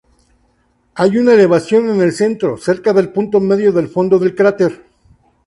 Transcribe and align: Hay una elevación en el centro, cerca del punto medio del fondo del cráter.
Hay 0.95 1.15
una 1.19 1.33
elevación 1.35 1.87
en 1.91 2.01
el 2.01 2.11
centro, 2.11 2.57
cerca 2.57 2.91
del 2.91 3.09
punto 3.11 3.39
medio 3.39 3.71
del 3.71 3.87
fondo 3.87 4.17
del 4.17 4.33
cráter. 4.33 4.83